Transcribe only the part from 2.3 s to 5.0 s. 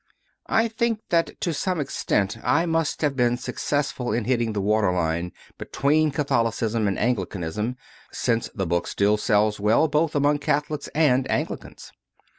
I must have been success ful in hitting the water